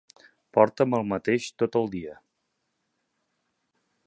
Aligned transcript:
Porta 0.57 0.87
amb 0.87 0.97
el 0.99 1.05
mateix 1.11 1.51
tot 1.63 1.79
el 1.81 1.87
dia. 1.97 2.17